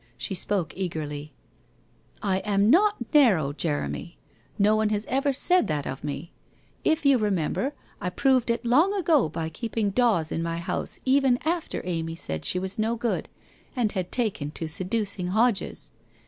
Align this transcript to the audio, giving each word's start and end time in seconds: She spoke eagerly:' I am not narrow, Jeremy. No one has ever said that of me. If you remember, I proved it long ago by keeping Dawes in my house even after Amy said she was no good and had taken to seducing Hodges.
She 0.17 0.33
spoke 0.33 0.73
eagerly:' 0.75 1.31
I 2.33 2.39
am 2.39 2.71
not 2.71 3.13
narrow, 3.13 3.53
Jeremy. 3.53 4.17
No 4.57 4.75
one 4.75 4.89
has 4.89 5.05
ever 5.05 5.31
said 5.31 5.67
that 5.67 5.85
of 5.85 6.03
me. 6.03 6.31
If 6.83 7.05
you 7.05 7.19
remember, 7.19 7.75
I 8.01 8.09
proved 8.09 8.49
it 8.49 8.65
long 8.65 8.95
ago 8.95 9.29
by 9.29 9.49
keeping 9.49 9.91
Dawes 9.91 10.31
in 10.31 10.41
my 10.41 10.57
house 10.57 10.99
even 11.05 11.37
after 11.45 11.81
Amy 11.83 12.15
said 12.15 12.45
she 12.45 12.57
was 12.57 12.79
no 12.79 12.95
good 12.95 13.29
and 13.75 13.91
had 13.91 14.11
taken 14.11 14.49
to 14.49 14.67
seducing 14.67 15.27
Hodges. 15.27 15.91